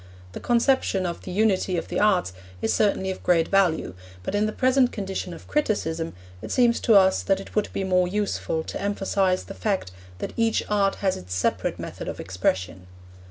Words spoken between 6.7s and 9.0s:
to us that it would be more useful to